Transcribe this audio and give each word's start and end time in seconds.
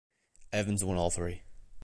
Evans 0.51 0.83
won 0.83 0.97
all 0.97 1.11
three. 1.11 1.43